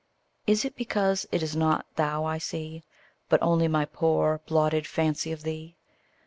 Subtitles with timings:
[0.47, 2.83] Is it because it is not thou I see,
[3.29, 5.75] But only my poor, blotted fancy of thee?